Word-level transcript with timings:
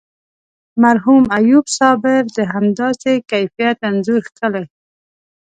مرحوم 0.83 1.23
ایوب 1.37 1.65
صابر 1.77 2.21
د 2.37 2.39
همداسې 2.53 3.13
کیفیت 3.31 3.77
انځور 3.89 4.21
کښلی. 4.27 4.65